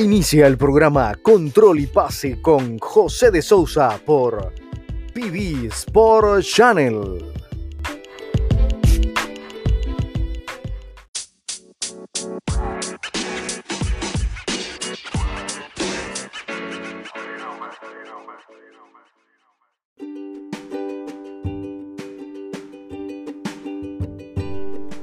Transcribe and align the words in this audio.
Inicia 0.00 0.46
el 0.46 0.56
programa 0.56 1.14
Control 1.16 1.78
y 1.78 1.86
Pase 1.86 2.40
con 2.40 2.78
José 2.78 3.30
de 3.30 3.42
Sousa 3.42 4.00
por 4.02 4.54
PB 5.12 5.66
Sport 5.66 6.42
Channel. 6.42 7.22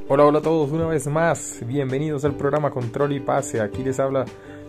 Hola, 0.10 0.26
hola 0.26 0.40
a 0.40 0.42
todos, 0.42 0.72
una 0.72 0.88
vez 0.88 1.06
más, 1.06 1.60
bienvenidos 1.68 2.26
al 2.26 2.34
programa 2.34 2.72
Control 2.72 3.14
y 3.14 3.20
Pase. 3.20 3.62
Aquí 3.62 3.84
les 3.84 4.00
habla 4.00 4.26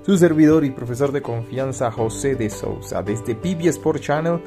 su 0.09 0.17
servidor 0.17 0.65
y 0.65 0.71
profesor 0.71 1.13
de 1.13 1.21
confianza 1.21 1.91
José 1.91 2.35
de 2.35 2.49
Sousa 2.49 3.03
desde 3.03 3.35
PB 3.35 3.69
Sport 3.69 4.01
Channel, 4.01 4.41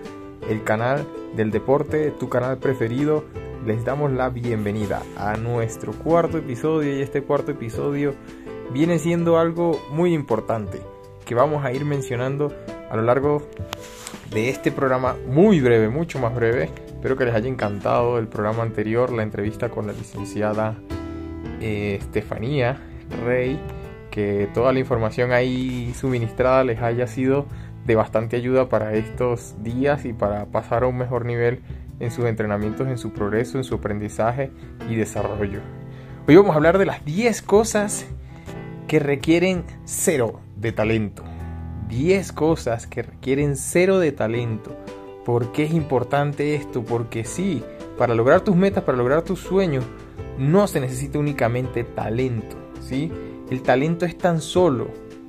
el 0.49 0.63
canal 0.63 1.05
del 1.35 1.51
deporte, 1.51 2.09
tu 2.19 2.29
canal 2.29 2.57
preferido. 2.57 3.25
Les 3.63 3.85
damos 3.85 4.11
la 4.11 4.29
bienvenida 4.29 5.03
a 5.15 5.37
nuestro 5.37 5.93
cuarto 5.93 6.39
episodio 6.39 6.97
y 6.97 7.03
este 7.03 7.21
cuarto 7.21 7.51
episodio 7.51 8.15
viene 8.73 8.97
siendo 8.97 9.37
algo 9.37 9.79
muy 9.91 10.15
importante 10.15 10.81
que 11.25 11.35
vamos 11.35 11.63
a 11.63 11.71
ir 11.71 11.85
mencionando 11.85 12.51
a 12.89 12.95
lo 12.95 13.03
largo 13.03 13.47
de 14.31 14.49
este 14.49 14.71
programa 14.71 15.15
muy 15.27 15.61
breve, 15.61 15.89
mucho 15.89 16.17
más 16.17 16.33
breve. 16.33 16.71
Espero 16.87 17.15
que 17.15 17.25
les 17.25 17.35
haya 17.35 17.49
encantado 17.49 18.17
el 18.17 18.27
programa 18.27 18.63
anterior, 18.63 19.13
la 19.13 19.21
entrevista 19.21 19.69
con 19.69 19.85
la 19.85 19.93
licenciada 19.93 20.75
eh, 21.59 21.99
Estefanía 22.01 22.81
Rey, 23.23 23.59
que 24.11 24.47
toda 24.53 24.71
la 24.73 24.79
información 24.79 25.31
ahí 25.31 25.93
suministrada 25.95 26.63
les 26.63 26.81
haya 26.81 27.07
sido 27.07 27.47
de 27.85 27.95
bastante 27.95 28.35
ayuda 28.35 28.69
para 28.69 28.93
estos 28.93 29.55
días 29.63 30.05
y 30.05 30.13
para 30.13 30.45
pasar 30.45 30.83
a 30.83 30.87
un 30.87 30.97
mejor 30.97 31.25
nivel 31.25 31.61
en 31.99 32.11
sus 32.11 32.25
entrenamientos, 32.25 32.87
en 32.87 32.97
su 32.97 33.11
progreso, 33.11 33.57
en 33.57 33.63
su 33.63 33.75
aprendizaje 33.75 34.51
y 34.89 34.95
desarrollo. 34.95 35.61
Hoy 36.27 36.35
vamos 36.35 36.51
a 36.51 36.55
hablar 36.55 36.77
de 36.77 36.85
las 36.85 37.03
10 37.05 37.41
cosas 37.41 38.05
que 38.87 38.99
requieren 38.99 39.63
cero 39.85 40.39
de 40.55 40.71
talento. 40.71 41.23
10 41.87 42.31
cosas 42.33 42.87
que 42.87 43.03
requieren 43.03 43.55
cero 43.55 43.99
de 43.99 44.11
talento. 44.11 44.75
¿Por 45.25 45.51
qué 45.51 45.63
es 45.63 45.73
importante 45.73 46.55
esto? 46.55 46.83
Porque 46.83 47.23
sí, 47.23 47.63
para 47.97 48.15
lograr 48.15 48.41
tus 48.41 48.55
metas, 48.55 48.83
para 48.83 48.97
lograr 48.97 49.21
tus 49.23 49.39
sueños, 49.39 49.85
no 50.37 50.67
se 50.67 50.79
necesita 50.79 51.19
únicamente 51.19 51.83
talento, 51.83 52.57
¿sí? 52.81 53.11
El 53.51 53.63
talento 53.63 54.05
es 54.05 54.17
tan 54.17 54.39
solo, 54.39 54.87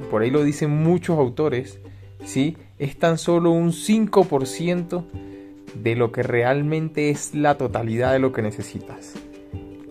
por 0.08 0.22
ahí 0.22 0.30
lo 0.30 0.44
dicen 0.44 0.70
muchos 0.70 1.18
autores, 1.18 1.80
¿sí? 2.24 2.56
Es 2.78 2.96
tan 2.96 3.18
solo 3.18 3.50
un 3.50 3.72
5% 3.72 5.04
de 5.74 5.96
lo 5.96 6.12
que 6.12 6.22
realmente 6.22 7.10
es 7.10 7.34
la 7.34 7.58
totalidad 7.58 8.12
de 8.12 8.20
lo 8.20 8.32
que 8.32 8.40
necesitas. 8.40 9.14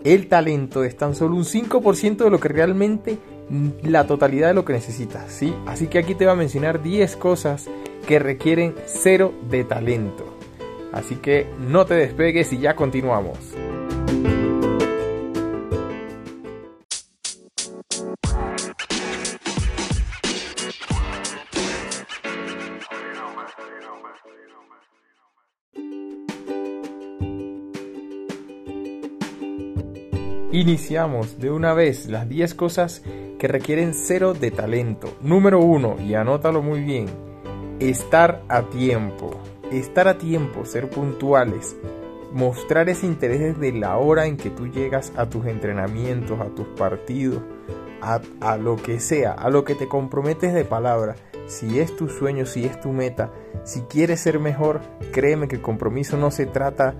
El 0.02 0.28
talento 0.28 0.82
es 0.82 0.96
tan 0.96 1.14
solo 1.14 1.36
un 1.36 1.44
5% 1.44 2.24
de 2.24 2.30
lo 2.30 2.40
que 2.40 2.48
realmente 2.48 3.18
la 3.82 4.06
totalidad 4.06 4.48
de 4.48 4.54
lo 4.54 4.64
que 4.64 4.72
necesitas, 4.72 5.30
¿sí? 5.30 5.54
Así 5.66 5.88
que 5.88 5.98
aquí 5.98 6.14
te 6.14 6.24
voy 6.24 6.32
a 6.32 6.36
mencionar 6.36 6.82
10 6.82 7.16
cosas 7.16 7.68
que 8.08 8.18
requieren 8.18 8.74
cero 8.86 9.34
de 9.50 9.64
talento. 9.64 10.38
Así 10.90 11.16
que 11.16 11.46
no 11.58 11.84
te 11.84 11.94
despegues 11.94 12.50
y 12.54 12.58
ya 12.60 12.76
continuamos. 12.76 13.38
Iniciamos 30.52 31.38
de 31.38 31.50
una 31.50 31.72
vez 31.72 32.10
las 32.10 32.28
10 32.28 32.54
cosas 32.54 33.02
que 33.38 33.48
requieren 33.48 33.94
cero 33.94 34.34
de 34.34 34.50
talento. 34.50 35.16
Número 35.22 35.60
1, 35.60 35.96
y 36.02 36.12
anótalo 36.12 36.60
muy 36.60 36.82
bien, 36.82 37.06
estar 37.80 38.42
a 38.48 38.68
tiempo. 38.68 39.30
Estar 39.70 40.08
a 40.08 40.18
tiempo, 40.18 40.66
ser 40.66 40.90
puntuales, 40.90 41.74
mostrar 42.34 42.90
ese 42.90 43.06
interés 43.06 43.40
desde 43.40 43.72
la 43.72 43.96
hora 43.96 44.26
en 44.26 44.36
que 44.36 44.50
tú 44.50 44.66
llegas 44.66 45.10
a 45.16 45.24
tus 45.30 45.46
entrenamientos, 45.46 46.38
a 46.38 46.54
tus 46.54 46.66
partidos, 46.76 47.40
a, 48.02 48.20
a 48.42 48.58
lo 48.58 48.76
que 48.76 49.00
sea, 49.00 49.32
a 49.32 49.48
lo 49.48 49.64
que 49.64 49.74
te 49.74 49.88
comprometes 49.88 50.52
de 50.52 50.66
palabra. 50.66 51.16
Si 51.46 51.80
es 51.80 51.96
tu 51.96 52.10
sueño, 52.10 52.44
si 52.44 52.66
es 52.66 52.78
tu 52.78 52.92
meta, 52.92 53.32
si 53.64 53.80
quieres 53.82 54.20
ser 54.20 54.38
mejor, 54.38 54.82
créeme 55.12 55.48
que 55.48 55.56
el 55.56 55.62
compromiso 55.62 56.18
no 56.18 56.30
se 56.30 56.44
trata 56.44 56.94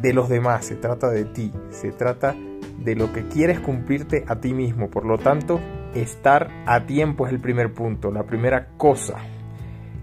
de 0.00 0.12
los 0.12 0.28
demás, 0.28 0.66
se 0.66 0.74
trata 0.74 1.08
de 1.10 1.24
ti, 1.24 1.52
se 1.70 1.92
trata 1.92 2.34
de 2.78 2.94
lo 2.94 3.12
que 3.12 3.26
quieres 3.28 3.60
cumplirte 3.60 4.24
a 4.26 4.36
ti 4.36 4.54
mismo. 4.54 4.88
Por 4.90 5.04
lo 5.04 5.18
tanto, 5.18 5.60
estar 5.94 6.48
a 6.66 6.86
tiempo 6.86 7.26
es 7.26 7.32
el 7.32 7.40
primer 7.40 7.72
punto, 7.72 8.10
la 8.10 8.24
primera 8.24 8.68
cosa 8.76 9.16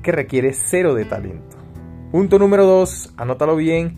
que 0.02 0.12
requiere 0.12 0.54
cero 0.54 0.94
de 0.94 1.06
talento. 1.06 1.58
Punto 2.12 2.38
número 2.38 2.66
dos, 2.66 3.14
anótalo 3.18 3.56
bien, 3.56 3.98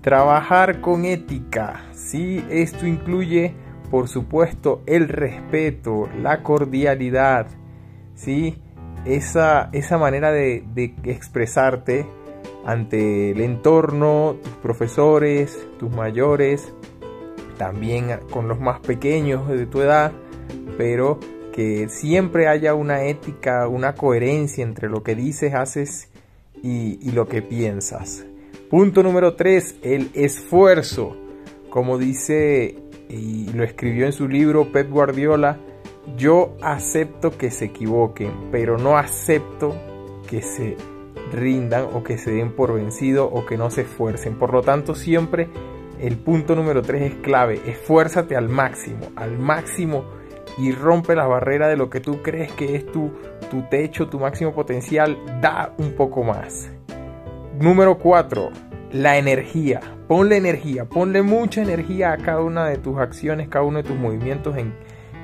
trabajar 0.00 0.80
con 0.80 1.04
ética. 1.04 1.86
Sí, 1.92 2.44
esto 2.50 2.86
incluye, 2.86 3.54
por 3.90 4.08
supuesto, 4.08 4.82
el 4.86 5.08
respeto, 5.08 6.08
la 6.20 6.42
cordialidad, 6.42 7.46
sí, 8.14 8.58
esa, 9.04 9.70
esa 9.72 9.96
manera 9.96 10.32
de 10.32 10.64
expresarte 11.04 12.06
ante 12.64 13.30
el 13.30 13.40
entorno, 13.40 14.36
tus 14.42 14.52
profesores, 14.54 15.66
tus 15.78 15.90
mayores, 15.90 16.72
también 17.64 18.20
con 18.30 18.46
los 18.46 18.60
más 18.60 18.80
pequeños 18.80 19.48
de 19.48 19.64
tu 19.64 19.80
edad, 19.80 20.12
pero 20.76 21.18
que 21.50 21.88
siempre 21.88 22.46
haya 22.46 22.74
una 22.74 23.04
ética, 23.04 23.66
una 23.68 23.94
coherencia 23.94 24.62
entre 24.62 24.90
lo 24.90 25.02
que 25.02 25.14
dices, 25.14 25.54
haces 25.54 26.10
y, 26.62 27.10
lo 27.12 27.26
que 27.26 27.40
piensas. 27.40 28.26
Punto 28.68 29.02
número 29.02 29.34
3, 29.34 29.76
el 29.80 30.10
esfuerzo. 30.12 31.16
Como 31.70 31.96
dice 31.96 32.76
y 33.08 33.50
lo 33.54 33.64
escribió 33.64 34.04
en 34.04 34.12
su 34.12 34.28
libro 34.28 34.70
Pep 34.70 34.90
Guardiola, 34.90 35.58
yo 36.18 36.58
acepto 36.60 37.38
que 37.38 37.50
se 37.50 37.64
equivoquen, 37.66 38.30
pero 38.52 38.76
no 38.76 38.98
acepto 38.98 39.74
que 40.28 40.42
se 40.42 40.76
rindan 41.32 41.86
o 41.94 42.04
que 42.04 42.18
se 42.18 42.30
den 42.30 42.52
por 42.52 42.74
vencido 42.74 43.24
o 43.24 43.46
que 43.46 43.56
no 43.56 43.70
se 43.70 43.82
esfuercen. 43.82 44.38
Por 44.38 44.52
lo 44.52 44.60
tanto, 44.60 44.94
siempre 44.94 45.48
el 46.00 46.16
punto 46.16 46.54
número 46.54 46.82
3 46.82 47.02
es 47.02 47.14
clave. 47.16 47.60
Esfuérzate 47.66 48.36
al 48.36 48.48
máximo, 48.48 49.08
al 49.16 49.38
máximo 49.38 50.04
y 50.58 50.72
rompe 50.72 51.14
la 51.14 51.26
barrera 51.26 51.68
de 51.68 51.76
lo 51.76 51.90
que 51.90 52.00
tú 52.00 52.22
crees 52.22 52.52
que 52.52 52.76
es 52.76 52.86
tu, 52.86 53.12
tu 53.50 53.62
techo, 53.68 54.08
tu 54.08 54.18
máximo 54.18 54.52
potencial. 54.52 55.16
Da 55.40 55.74
un 55.78 55.92
poco 55.92 56.22
más. 56.22 56.70
Número 57.58 57.98
4. 57.98 58.50
La 58.92 59.18
energía. 59.18 59.80
Ponle 60.08 60.36
energía, 60.36 60.84
ponle 60.84 61.22
mucha 61.22 61.62
energía 61.62 62.12
a 62.12 62.18
cada 62.18 62.42
una 62.42 62.68
de 62.68 62.76
tus 62.76 62.98
acciones, 62.98 63.48
cada 63.48 63.64
uno 63.64 63.78
de 63.78 63.88
tus 63.88 63.96
movimientos 63.96 64.56
en, 64.58 64.74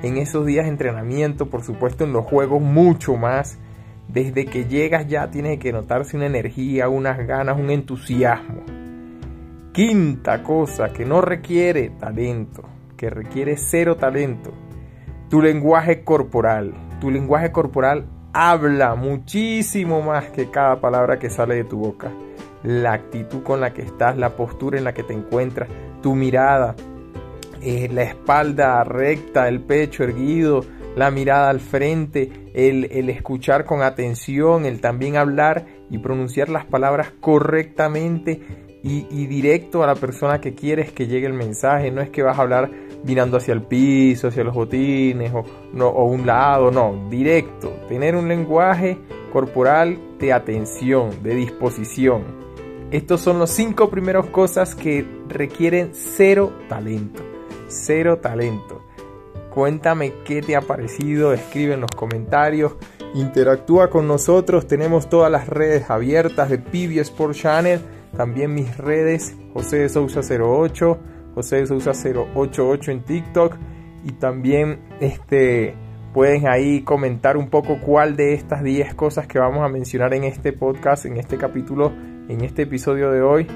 en 0.01 0.17
esos 0.17 0.45
días 0.45 0.65
de 0.65 0.71
entrenamiento, 0.71 1.45
por 1.45 1.61
supuesto 1.61 2.03
en 2.03 2.13
los 2.13 2.25
juegos 2.25 2.61
mucho 2.61 3.15
más. 3.15 3.59
Desde 4.07 4.45
que 4.45 4.65
llegas 4.65 5.07
ya 5.07 5.29
tiene 5.29 5.59
que 5.59 5.71
notarse 5.71 6.17
una 6.17 6.25
energía, 6.25 6.89
unas 6.89 7.25
ganas, 7.27 7.59
un 7.59 7.69
entusiasmo. 7.69 8.80
Quinta 9.73 10.43
cosa 10.43 10.91
que 10.91 11.05
no 11.05 11.21
requiere 11.21 11.91
talento, 11.91 12.63
que 12.97 13.09
requiere 13.09 13.55
cero 13.55 13.95
talento, 13.95 14.51
tu 15.29 15.41
lenguaje 15.41 16.03
corporal. 16.03 16.73
Tu 16.99 17.09
lenguaje 17.09 17.53
corporal 17.53 18.05
habla 18.33 18.95
muchísimo 18.95 20.01
más 20.01 20.25
que 20.31 20.51
cada 20.51 20.81
palabra 20.81 21.19
que 21.19 21.29
sale 21.29 21.55
de 21.55 21.63
tu 21.63 21.77
boca. 21.77 22.11
La 22.63 22.91
actitud 22.91 23.43
con 23.43 23.61
la 23.61 23.71
que 23.71 23.83
estás, 23.83 24.17
la 24.17 24.35
postura 24.35 24.77
en 24.77 24.83
la 24.83 24.93
que 24.93 25.03
te 25.03 25.13
encuentras, 25.13 25.69
tu 26.01 26.15
mirada, 26.15 26.75
eh, 27.61 27.87
la 27.93 28.03
espalda 28.03 28.83
recta, 28.83 29.47
el 29.47 29.61
pecho 29.61 30.03
erguido, 30.03 30.65
la 30.97 31.11
mirada 31.11 31.49
al 31.49 31.61
frente, 31.61 32.51
el, 32.53 32.89
el 32.91 33.09
escuchar 33.09 33.63
con 33.63 33.83
atención, 33.83 34.65
el 34.65 34.81
también 34.81 35.15
hablar 35.15 35.65
y 35.89 35.99
pronunciar 35.99 36.49
las 36.49 36.65
palabras 36.65 37.13
correctamente 37.21 38.69
y, 38.83 39.27
directo 39.27 39.83
a 39.83 39.87
la 39.87 39.95
persona 39.95 40.41
que 40.41 40.55
quieres 40.55 40.91
que 40.91 41.07
llegue 41.07 41.27
el 41.27 41.33
mensaje. 41.33 41.91
No 41.91 42.01
es 42.01 42.09
que 42.09 42.23
vas 42.23 42.37
a 42.37 42.41
hablar 42.41 42.71
mirando 43.03 43.37
hacia 43.37 43.53
el 43.53 43.61
piso, 43.61 44.27
hacia 44.27 44.43
los 44.43 44.55
botines 44.55 45.31
o, 45.33 45.43
no, 45.73 45.87
o 45.87 46.05
un 46.05 46.25
lado, 46.25 46.71
no, 46.71 47.07
directo. 47.09 47.69
Tener 47.87 48.15
un 48.15 48.27
lenguaje 48.27 48.97
corporal 49.31 49.99
de 50.19 50.33
atención, 50.33 51.21
de 51.23 51.35
disposición. 51.35 52.41
Estos 52.91 53.21
son 53.21 53.39
los 53.39 53.51
cinco 53.51 53.89
primeros 53.89 54.27
cosas 54.27 54.75
que 54.75 55.05
requieren 55.29 55.91
cero 55.93 56.51
talento. 56.67 57.23
Cero 57.67 58.17
talento. 58.17 58.81
Cuéntame 59.49 60.13
qué 60.25 60.41
te 60.41 60.55
ha 60.55 60.61
parecido, 60.61 61.33
escribe 61.33 61.73
en 61.73 61.81
los 61.81 61.91
comentarios, 61.91 62.73
interactúa 63.13 63.89
con 63.89 64.07
nosotros. 64.07 64.67
Tenemos 64.67 65.09
todas 65.09 65.31
las 65.31 65.47
redes 65.47 65.89
abiertas 65.89 66.49
de 66.49 66.57
Pibi 66.57 66.99
Sport 66.99 67.35
Channel, 67.35 67.81
también 68.21 68.53
mis 68.53 68.77
redes, 68.77 69.35
José 69.51 69.77
de 69.77 69.89
Sousa 69.89 70.21
08, 70.21 70.99
José 71.33 71.55
de 71.55 71.65
Sousa 71.65 71.89
088 71.89 72.91
en 72.91 73.01
TikTok 73.01 73.55
y 74.03 74.11
también 74.11 74.79
este 74.99 75.73
pueden 76.13 76.47
ahí 76.47 76.83
comentar 76.83 77.35
un 77.35 77.49
poco 77.49 77.79
cuál 77.79 78.15
de 78.15 78.35
estas 78.35 78.61
10 78.61 78.93
cosas 78.93 79.25
que 79.25 79.39
vamos 79.39 79.65
a 79.65 79.69
mencionar 79.69 80.13
en 80.13 80.23
este 80.23 80.53
podcast, 80.53 81.07
en 81.07 81.17
este 81.17 81.39
capítulo, 81.39 81.91
en 82.29 82.41
este 82.41 82.61
episodio 82.61 83.09
de 83.09 83.23
hoy, 83.23 83.47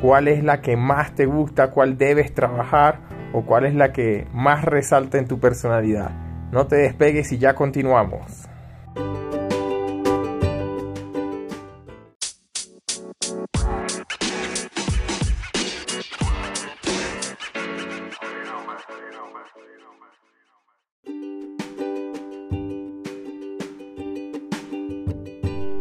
cuál 0.00 0.28
es 0.28 0.42
la 0.42 0.62
que 0.62 0.78
más 0.78 1.14
te 1.14 1.26
gusta, 1.26 1.70
cuál 1.70 1.98
debes 1.98 2.32
trabajar 2.32 3.00
o 3.34 3.44
cuál 3.44 3.66
es 3.66 3.74
la 3.74 3.92
que 3.92 4.26
más 4.32 4.64
resalta 4.64 5.18
en 5.18 5.28
tu 5.28 5.40
personalidad. 5.40 6.12
No 6.52 6.66
te 6.66 6.76
despegues 6.76 7.32
y 7.32 7.36
ya 7.36 7.54
continuamos. 7.54 8.45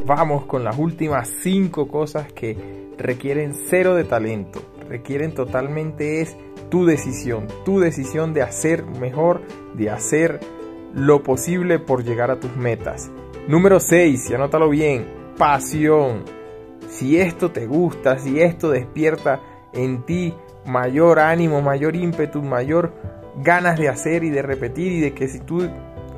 Vamos 0.06 0.46
con 0.46 0.63
las 0.63 0.78
últimas 0.78 1.28
5 1.42 1.88
cosas 1.88 2.31
que 2.31 2.56
requieren 2.96 3.56
cero 3.56 3.96
de 3.96 4.04
talento, 4.04 4.62
requieren 4.88 5.34
totalmente 5.34 6.22
es 6.22 6.38
tu 6.69 6.86
decisión, 6.86 7.48
tu 7.66 7.80
decisión 7.80 8.31
de 8.31 8.44
hacer 8.44 8.86
mejor, 8.86 9.42
de 9.74 9.90
hacer 9.90 10.40
lo 10.94 11.24
posible 11.24 11.80
por 11.80 12.04
llegar 12.04 12.30
a 12.30 12.40
tus 12.40 12.56
metas. 12.56 13.10
Número 13.48 13.80
6, 13.80 14.30
y 14.30 14.34
anótalo 14.36 14.69
bien, 14.69 15.07
pasión. 15.40 16.24
Si 16.88 17.19
esto 17.19 17.50
te 17.50 17.66
gusta, 17.66 18.19
si 18.19 18.40
esto 18.40 18.69
despierta 18.69 19.42
en 19.74 20.04
ti 20.04 20.36
mayor 20.68 21.19
ánimo, 21.19 21.63
mayor 21.63 21.96
ímpetu, 21.96 22.44
mayor 22.44 22.94
ganas 23.38 23.80
de 23.80 23.90
hacer 23.90 24.24
y 24.24 24.30
de 24.30 24.44
repetir 24.44 24.92
y 24.92 25.00
de 25.00 25.16
que 25.16 25.28
si 25.28 25.40
tú 25.40 25.68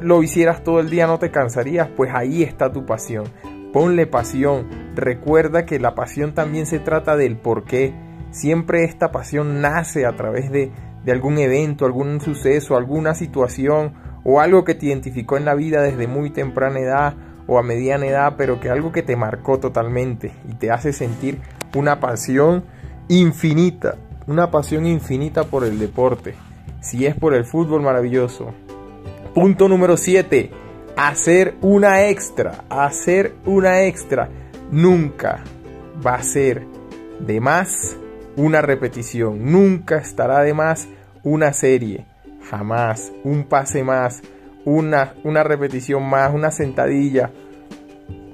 lo 0.02 0.22
hicieras 0.24 0.62
todo 0.62 0.82
el 0.82 0.90
día 0.90 1.08
no 1.08 1.20
te 1.20 1.32
cansarías, 1.32 1.88
pues 1.96 2.12
ahí 2.14 2.44
está 2.44 2.70
tu 2.70 2.86
pasión. 2.86 3.24
Ponle 3.74 4.08
pasión. 4.08 4.68
Recuerda 4.96 5.66
que 5.66 5.80
la 5.80 5.96
pasión 5.96 6.34
también 6.34 6.66
se 6.66 6.80
trata 6.80 7.16
del 7.16 7.38
por 7.38 7.64
qué 7.64 7.94
Siempre 8.32 8.84
esta 8.84 9.12
pasión 9.12 9.62
nace 9.62 10.06
a 10.06 10.16
través 10.16 10.52
de, 10.52 10.72
algún 11.12 11.38
evento, 11.38 11.86
algún 11.86 12.20
suceso, 12.20 12.76
alguna 12.76 13.16
situación 13.16 13.94
o 14.26 14.42
algo 14.42 14.66
que 14.66 14.76
te 14.76 14.88
identificó 14.88 15.38
en 15.38 15.46
la 15.46 15.56
vida 15.56 15.82
desde 15.82 16.06
muy 16.06 16.32
temprana 16.32 16.80
edad 16.80 17.16
o 17.48 17.58
a 17.58 17.64
mediana 17.64 18.06
edad, 18.06 18.36
pero 18.38 18.60
que 18.60 18.70
algo 18.70 18.92
que 18.92 19.04
te 19.04 19.16
marcó 19.16 19.58
totalmente 19.58 20.34
y 20.50 20.56
te 20.56 20.70
hace 20.70 20.92
sentir 20.92 21.40
una 21.76 22.02
pasión 22.02 22.66
infinita, 23.08 23.96
una 24.28 24.52
pasión 24.52 24.86
infinita 24.86 25.46
por 25.46 25.64
el 25.64 25.80
deporte. 25.80 26.36
Si 26.82 27.06
es 27.06 27.16
por 27.16 27.34
el 27.34 27.46
fútbol, 27.46 27.82
maravilloso. 27.82 28.54
Punto 29.34 29.70
número 29.70 29.96
7. 29.96 30.52
Hacer 30.98 31.56
una 31.62 32.08
extra. 32.08 32.66
Hacer 32.70 33.36
una 33.46 33.84
extra. 33.84 34.30
Nunca 34.72 35.44
va 36.06 36.16
a 36.16 36.24
ser 36.24 36.66
de 37.20 37.40
más 37.40 37.96
una 38.36 38.62
repetición, 38.62 39.52
nunca 39.52 39.98
estará 39.98 40.42
de 40.42 40.54
más 40.54 40.88
una 41.24 41.54
serie, 41.54 42.06
jamás, 42.50 43.12
un 43.24 43.44
pase 43.46 43.84
más, 43.84 44.22
una, 44.64 45.16
una 45.24 45.44
repetición 45.44 46.08
más, 46.08 46.34
una 46.34 46.52
sentadilla, 46.52 47.32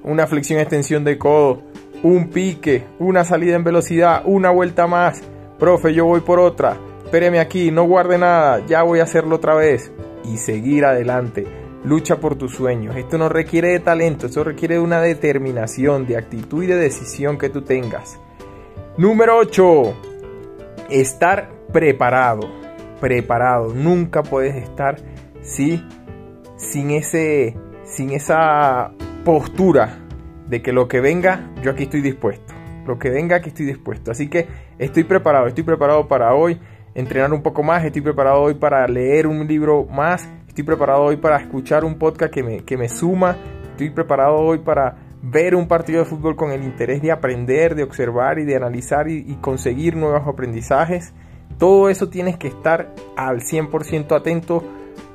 una 0.04 0.28
flexión 0.28 0.60
extensión 0.60 1.04
de 1.06 1.18
codo, 1.18 1.64
un 2.04 2.30
pique, 2.30 2.84
una 3.00 3.24
salida 3.24 3.56
en 3.56 3.64
velocidad, 3.64 4.24
una 4.26 4.52
vuelta 4.52 4.88
más. 4.88 5.22
Profe, 5.58 5.94
yo 5.94 6.06
voy 6.06 6.20
por 6.20 6.40
otra. 6.40 6.78
Espéreme 7.06 7.40
aquí, 7.40 7.72
no 7.72 7.86
guarde 7.86 8.18
nada, 8.18 8.66
ya 8.68 8.84
voy 8.84 9.00
a 9.00 9.04
hacerlo 9.04 9.38
otra 9.38 9.56
vez. 9.56 9.92
Y 10.26 10.38
seguir 10.38 10.86
adelante. 10.86 11.63
Lucha 11.84 12.18
por 12.18 12.36
tus 12.36 12.54
sueños. 12.54 12.96
Esto 12.96 13.18
no 13.18 13.28
requiere 13.28 13.70
de 13.70 13.80
talento, 13.80 14.28
esto 14.28 14.44
requiere 14.44 14.76
de 14.76 14.82
una 14.82 15.02
determinación, 15.02 16.06
de 16.06 16.18
actitud 16.18 16.64
y 16.64 16.68
de 16.68 16.76
decisión 16.76 17.38
que 17.38 17.50
tú 17.50 17.62
tengas. 17.64 18.20
Número 18.98 19.38
8. 19.38 19.96
Estar 20.90 21.50
preparado. 21.74 22.50
Preparado. 23.02 23.74
Nunca 23.74 24.24
puedes 24.24 24.56
estar 24.56 24.98
¿sí? 25.42 25.84
sin, 26.56 26.92
ese, 26.92 27.58
sin 27.84 28.12
esa 28.12 28.92
postura 29.26 30.00
de 30.48 30.62
que 30.62 30.72
lo 30.72 30.88
que 30.88 31.02
venga, 31.02 31.52
yo 31.62 31.72
aquí 31.72 31.84
estoy 31.84 32.02
dispuesto. 32.02 32.54
Lo 32.86 33.00
que 33.00 33.10
venga, 33.10 33.38
aquí 33.38 33.50
estoy 33.50 33.66
dispuesto. 33.66 34.12
Así 34.12 34.30
que 34.30 34.48
estoy 34.78 35.04
preparado. 35.04 35.48
Estoy 35.48 35.64
preparado 35.64 36.08
para 36.08 36.34
hoy 36.34 36.60
entrenar 36.96 37.34
un 37.34 37.42
poco 37.42 37.64
más. 37.64 37.84
Estoy 37.84 38.02
preparado 38.02 38.42
hoy 38.42 38.54
para 38.54 38.88
leer 38.88 39.28
un 39.28 39.48
libro 39.48 39.86
más. 39.86 40.30
Estoy 40.54 40.66
preparado 40.66 41.02
hoy 41.02 41.18
para 41.18 41.38
escuchar 41.38 41.84
un 41.84 41.96
podcast 41.96 42.32
que 42.32 42.44
me, 42.44 42.60
que 42.60 42.78
me 42.78 42.88
suma. 42.88 43.36
Estoy 43.72 43.90
preparado 43.90 44.36
hoy 44.36 44.60
para 44.60 44.98
ver 45.24 45.56
un 45.56 45.68
partido 45.68 45.98
de 45.98 46.06
fútbol 46.06 46.36
con 46.36 46.52
el 46.52 46.64
interés 46.64 47.02
de 47.02 47.12
aprender, 47.12 47.74
de 47.74 47.82
observar 47.82 48.38
y 48.38 48.46
de 48.46 48.56
analizar 48.56 49.10
y, 49.10 49.36
conseguir 49.42 49.96
nuevos 49.96 50.28
aprendizajes. 50.28 51.12
Todo 51.58 51.90
eso 51.90 52.10
tienes 52.10 52.38
que 52.38 52.50
estar 52.50 52.94
al 53.18 53.40
100% 53.40 54.16
atento 54.16 54.64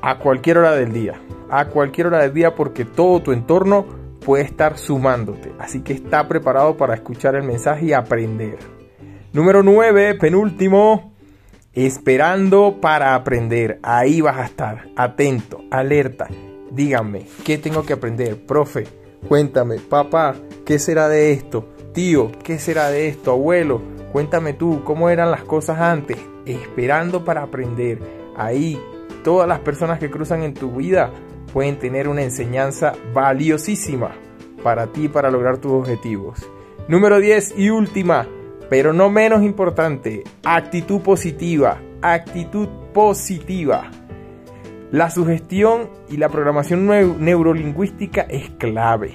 a 0.03 0.19
cualquier 0.19 0.59
hora 0.59 0.73
del 0.73 0.93
día. 0.93 1.21
A 1.51 1.67
cualquier 1.67 2.09
hora 2.09 2.19
del 2.19 2.35
día 2.35 2.57
porque 2.57 2.85
todo 2.85 3.23
tu 3.23 3.31
entorno 3.31 3.87
puede 4.27 4.43
estar 4.43 4.77
sumándote. 4.77 5.53
Así 5.61 5.83
que 5.83 5.93
está 5.93 6.27
preparado 6.27 6.77
para 6.77 6.95
escuchar 6.95 7.37
el 7.37 7.45
mensaje 7.45 7.87
y 7.87 7.93
aprender. 7.93 8.59
Número 9.33 9.63
9, 9.63 10.17
penúltimo. 10.17 11.17
Esperando 11.87 12.79
para 12.81 13.15
aprender. 13.15 13.79
Ahí 13.85 14.21
vas 14.21 14.39
a 14.39 14.45
estar. 14.45 14.89
Atento, 14.97 15.63
alerta. 15.71 16.27
Díganme, 16.73 17.27
¿qué 17.45 17.57
tengo 17.57 17.85
que 17.85 17.93
aprender? 17.93 18.45
Profe, 18.45 18.85
Cuéntame, 19.27 19.79
papá, 19.79 20.35
¿qué 20.65 20.79
será 20.79 21.09
de 21.09 21.33
esto? 21.33 21.69
Tío, 21.93 22.31
¿qué 22.45 22.59
será 22.59 22.89
de 22.89 23.09
esto? 23.09 23.33
Abuelo, 23.33 23.81
cuéntame 24.13 24.55
tú, 24.55 24.83
¿cómo 24.85 25.09
eran 25.09 25.31
las 25.31 25.43
cosas 25.43 25.81
antes? 25.81 26.17
Esperando 26.47 27.25
para 27.25 27.43
aprender. 27.43 27.99
Ahí, 28.37 28.81
todas 29.25 29.49
las 29.49 29.61
personas 29.61 29.99
que 29.99 30.11
cruzan 30.11 30.43
en 30.43 30.55
tu 30.55 30.73
vida 30.73 31.13
pueden 31.53 31.79
tener 31.79 32.09
una 32.09 32.23
enseñanza 32.23 32.93
valiosísima 33.13 34.17
para 34.63 34.89
ti 34.89 35.09
para 35.09 35.31
lograr 35.31 35.59
tus 35.59 35.73
objetivos. 35.73 36.39
Número 36.87 37.21
10 37.21 37.55
y 37.59 37.71
última, 37.71 38.27
pero 38.69 38.93
no 38.93 39.11
menos 39.11 39.43
importante, 39.43 40.25
actitud 40.45 41.01
positiva. 41.01 41.81
Actitud 42.03 42.69
positiva. 42.93 43.91
La 44.91 45.11
sugestión 45.11 45.91
y 46.09 46.17
la 46.17 46.29
programación 46.29 46.87
neurolingüística 46.87 48.23
es 48.23 48.51
clave. 48.51 49.15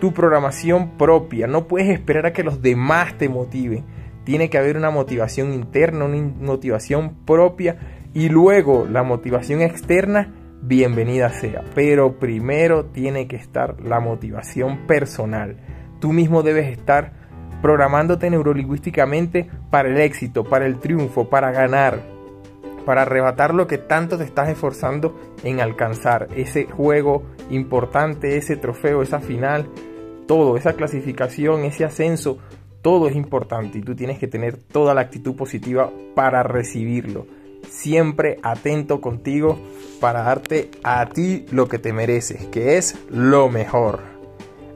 Tu 0.00 0.12
programación 0.12 0.96
propia, 0.96 1.46
no 1.46 1.66
puedes 1.66 1.88
esperar 1.88 2.26
a 2.26 2.32
que 2.32 2.44
los 2.44 2.62
demás 2.62 3.18
te 3.18 3.28
motiven. 3.28 3.84
Tiene 4.24 4.48
que 4.48 4.58
haber 4.58 4.76
una 4.76 4.90
motivación 4.90 5.52
interna, 5.52 6.04
una 6.04 6.18
motivación 6.40 7.16
propia 7.24 7.78
y 8.14 8.28
luego 8.28 8.86
la 8.90 9.02
motivación 9.02 9.60
externa, 9.60 10.34
bienvenida 10.62 11.30
sea. 11.30 11.64
Pero 11.74 12.18
primero 12.18 12.86
tiene 12.86 13.26
que 13.26 13.36
estar 13.36 13.80
la 13.80 14.00
motivación 14.00 14.86
personal. 14.86 15.56
Tú 16.00 16.12
mismo 16.12 16.42
debes 16.42 16.70
estar 16.70 17.17
programándote 17.62 18.30
neurolingüísticamente 18.30 19.48
para 19.70 19.88
el 19.88 19.98
éxito, 19.98 20.44
para 20.44 20.66
el 20.66 20.78
triunfo, 20.78 21.28
para 21.28 21.50
ganar, 21.50 22.00
para 22.84 23.02
arrebatar 23.02 23.54
lo 23.54 23.66
que 23.66 23.78
tanto 23.78 24.16
te 24.16 24.24
estás 24.24 24.48
esforzando 24.48 25.14
en 25.44 25.60
alcanzar, 25.60 26.28
ese 26.36 26.64
juego 26.66 27.22
importante, 27.50 28.36
ese 28.36 28.56
trofeo, 28.56 29.02
esa 29.02 29.20
final, 29.20 29.68
todo, 30.26 30.56
esa 30.56 30.74
clasificación, 30.74 31.64
ese 31.64 31.84
ascenso, 31.84 32.38
todo 32.82 33.08
es 33.08 33.16
importante 33.16 33.78
y 33.78 33.82
tú 33.82 33.94
tienes 33.94 34.18
que 34.18 34.28
tener 34.28 34.56
toda 34.56 34.94
la 34.94 35.02
actitud 35.02 35.34
positiva 35.34 35.90
para 36.14 36.42
recibirlo. 36.42 37.26
Siempre 37.68 38.38
atento 38.42 39.00
contigo 39.00 39.58
para 40.00 40.22
darte 40.22 40.70
a 40.84 41.06
ti 41.06 41.44
lo 41.50 41.68
que 41.68 41.78
te 41.78 41.92
mereces, 41.92 42.46
que 42.46 42.78
es 42.78 42.96
lo 43.10 43.48
mejor. 43.48 44.17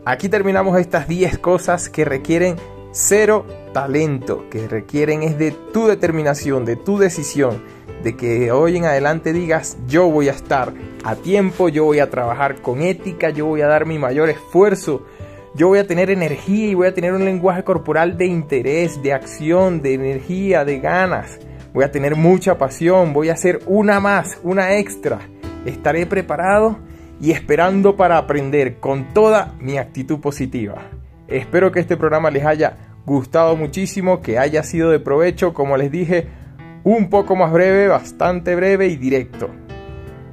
Aquí 0.04 0.28
terminamos 0.28 0.78
estas 0.80 1.06
10 1.06 1.38
cosas 1.38 1.88
que 1.88 2.04
requieren 2.04 2.56
cero 2.90 3.46
talento, 3.72 4.44
que 4.50 4.68
requieren 4.68 5.22
es 5.22 5.38
de 5.38 5.52
tu 5.52 5.86
determinación, 5.86 6.64
de 6.64 6.76
tu 6.76 6.98
decisión 6.98 7.62
de 8.02 8.16
que 8.16 8.50
hoy 8.50 8.76
en 8.76 8.84
adelante 8.84 9.32
digas 9.32 9.78
yo 9.86 10.08
voy 10.08 10.28
a 10.28 10.32
estar 10.32 10.72
a 11.04 11.14
tiempo, 11.14 11.68
yo 11.68 11.84
voy 11.84 12.00
a 12.00 12.10
trabajar 12.10 12.60
con 12.60 12.82
ética, 12.82 13.30
yo 13.30 13.46
voy 13.46 13.60
a 13.60 13.68
dar 13.68 13.86
mi 13.86 13.98
mayor 13.98 14.28
esfuerzo, 14.28 15.06
yo 15.54 15.68
voy 15.68 15.78
a 15.78 15.86
tener 15.86 16.10
energía 16.10 16.66
y 16.66 16.74
voy 16.74 16.88
a 16.88 16.94
tener 16.94 17.12
un 17.12 17.24
lenguaje 17.24 17.64
corporal 17.64 18.16
de 18.16 18.26
interés, 18.26 19.02
de 19.02 19.12
acción, 19.12 19.82
de 19.82 19.94
energía, 19.94 20.64
de 20.64 20.80
ganas, 20.80 21.38
voy 21.72 21.84
a 21.84 21.92
tener 21.92 22.16
mucha 22.16 22.58
pasión, 22.58 23.12
voy 23.12 23.28
a 23.28 23.34
hacer 23.34 23.60
una 23.66 24.00
más, 24.00 24.38
una 24.42 24.76
extra. 24.76 25.20
Estaré 25.64 26.06
preparado 26.06 26.78
y 27.22 27.30
esperando 27.30 27.96
para 27.96 28.18
aprender 28.18 28.80
con 28.80 29.14
toda 29.14 29.54
mi 29.60 29.78
actitud 29.78 30.18
positiva. 30.18 30.90
Espero 31.28 31.70
que 31.70 31.78
este 31.78 31.96
programa 31.96 32.32
les 32.32 32.44
haya 32.44 32.76
gustado 33.06 33.56
muchísimo, 33.56 34.20
que 34.20 34.40
haya 34.40 34.64
sido 34.64 34.90
de 34.90 34.98
provecho, 34.98 35.54
como 35.54 35.76
les 35.76 35.92
dije, 35.92 36.26
un 36.82 37.08
poco 37.08 37.36
más 37.36 37.52
breve, 37.52 37.86
bastante 37.86 38.56
breve 38.56 38.88
y 38.88 38.96
directo. 38.96 39.48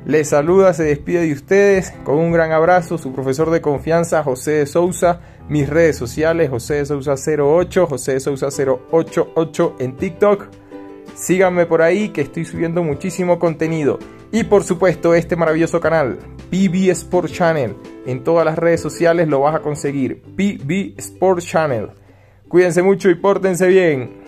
Les 0.05 0.29
saluda, 0.29 0.73
se 0.73 0.83
despide 0.83 1.21
de 1.21 1.33
ustedes 1.33 1.91
con 2.03 2.17
un 2.17 2.31
gran 2.31 2.51
abrazo, 2.51 2.97
su 2.97 3.13
profesor 3.13 3.51
de 3.51 3.61
confianza 3.61 4.23
José 4.23 4.51
de 4.51 4.65
Sousa, 4.65 5.19
mis 5.47 5.69
redes 5.69 5.95
sociales 5.95 6.49
José 6.49 6.75
de 6.75 6.85
Sousa 6.87 7.13
08, 7.13 7.85
José 7.85 8.13
de 8.13 8.19
Sousa 8.19 8.47
088 8.47 9.75
en 9.77 9.95
TikTok. 9.95 10.47
Síganme 11.19 11.65
por 11.65 11.81
ahí 11.81 12.09
que 12.09 12.21
estoy 12.21 12.45
subiendo 12.45 12.81
muchísimo 12.81 13.39
contenido. 13.39 13.99
Y 14.31 14.45
por 14.45 14.63
supuesto 14.63 15.13
este 15.13 15.35
maravilloso 15.35 15.81
canal, 15.81 16.17
PB 16.49 16.91
Sport 16.91 17.29
Channel. 17.29 17.75
En 18.05 18.23
todas 18.23 18.45
las 18.45 18.57
redes 18.57 18.81
sociales 18.81 19.27
lo 19.27 19.41
vas 19.41 19.55
a 19.55 19.59
conseguir. 19.59 20.21
PB 20.21 20.97
Sport 20.97 21.41
Channel. 21.41 21.89
Cuídense 22.47 22.81
mucho 22.81 23.09
y 23.09 23.15
pórtense 23.15 23.67
bien. 23.67 24.18